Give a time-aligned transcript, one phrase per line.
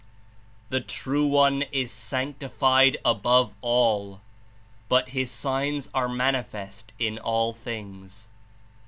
[0.69, 4.19] "The True One is sanctified above all,
[4.89, 8.27] (but) His Signs are manifest in all things.